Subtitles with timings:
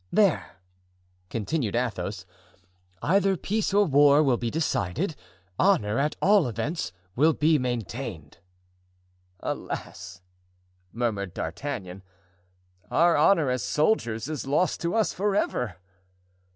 [0.11, 0.55] "There,"
[1.29, 2.25] continued Athos,
[3.03, 5.15] "either peace or war will be decided;
[5.59, 8.39] honor, at all events, will be maintained!"
[9.41, 10.21] "Alas!"
[10.91, 12.01] murmured D'Artagnan,
[12.89, 15.75] "our honor as soldiers is lost to us forever!"